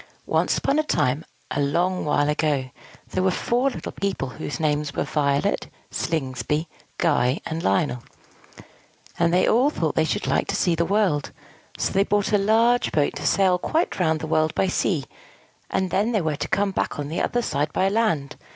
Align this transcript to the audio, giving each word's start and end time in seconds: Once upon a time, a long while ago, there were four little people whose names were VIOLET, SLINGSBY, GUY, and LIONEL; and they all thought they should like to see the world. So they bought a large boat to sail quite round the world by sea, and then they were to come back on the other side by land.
Once 0.25 0.57
upon 0.57 0.79
a 0.79 0.83
time, 0.83 1.23
a 1.51 1.61
long 1.61 2.03
while 2.05 2.27
ago, 2.27 2.71
there 3.11 3.21
were 3.21 3.29
four 3.29 3.69
little 3.69 3.91
people 3.91 4.29
whose 4.29 4.59
names 4.59 4.95
were 4.95 5.03
VIOLET, 5.03 5.67
SLINGSBY, 5.91 6.65
GUY, 6.97 7.39
and 7.45 7.61
LIONEL; 7.61 8.01
and 9.19 9.31
they 9.31 9.47
all 9.47 9.69
thought 9.69 9.93
they 9.93 10.03
should 10.03 10.25
like 10.25 10.47
to 10.47 10.55
see 10.55 10.73
the 10.73 10.85
world. 10.85 11.31
So 11.77 11.93
they 11.93 12.03
bought 12.03 12.33
a 12.33 12.39
large 12.39 12.91
boat 12.91 13.15
to 13.17 13.27
sail 13.27 13.59
quite 13.59 13.99
round 13.99 14.21
the 14.21 14.25
world 14.25 14.55
by 14.55 14.65
sea, 14.65 15.03
and 15.69 15.91
then 15.91 16.13
they 16.13 16.21
were 16.21 16.35
to 16.35 16.47
come 16.47 16.71
back 16.71 16.97
on 16.97 17.07
the 17.07 17.21
other 17.21 17.43
side 17.43 17.71
by 17.71 17.87
land. 17.87 18.37